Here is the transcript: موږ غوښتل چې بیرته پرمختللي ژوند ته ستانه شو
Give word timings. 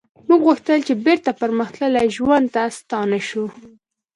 موږ 0.27 0.41
غوښتل 0.47 0.79
چې 0.87 0.93
بیرته 1.05 1.31
پرمختللي 1.41 2.07
ژوند 2.17 2.45
ته 2.55 2.63
ستانه 2.79 3.19
شو 3.29 3.45